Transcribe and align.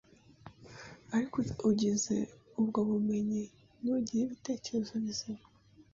ariko 1.15 1.37
ugize 1.69 2.17
ubwo 2.59 2.79
bumenyi 2.89 3.41
ntugire 3.81 4.21
ibitekerezo 4.25 4.93
bizima 5.05 5.43